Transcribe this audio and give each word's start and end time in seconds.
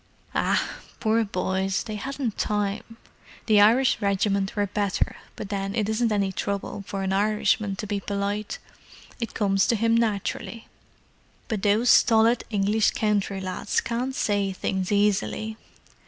"Ah, 0.33 0.77
poor 0.99 1.23
boys, 1.23 1.83
they 1.83 1.93
hadn't 1.93 2.35
time! 2.35 2.97
The 3.45 3.61
Irish 3.61 4.01
regiments 4.01 4.55
were 4.55 4.65
better, 4.65 5.17
but 5.35 5.49
then 5.49 5.75
it 5.75 5.87
isn't 5.87 6.11
any 6.11 6.31
trouble 6.31 6.83
for 6.87 7.03
an 7.03 7.13
Irishman 7.13 7.75
to 7.75 7.85
be 7.85 7.99
polite; 7.99 8.57
it 9.19 9.35
comes 9.35 9.67
to 9.67 9.75
him 9.75 9.93
naturally. 9.95 10.67
But 11.49 11.61
those 11.61 11.91
stolid 11.91 12.43
English 12.49 12.89
country 12.95 13.39
lads 13.41 13.79
can't 13.79 14.15
say 14.15 14.51
things 14.51 14.91
easily." 14.91 15.55